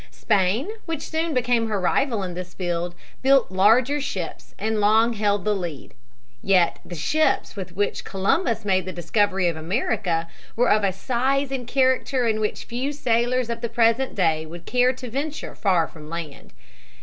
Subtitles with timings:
[0.09, 5.45] Spain, which soon became her rival in this field, built larger ships and long held
[5.45, 5.93] the lead.
[6.41, 11.51] Yet the ships with which Columbus made the discovery of America were of a size
[11.51, 15.87] and character in which few sailors of the present day would care to venture far
[15.87, 16.51] from land.